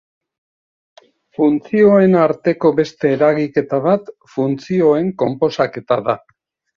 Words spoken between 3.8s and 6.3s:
bat funtzioen konposaketa da.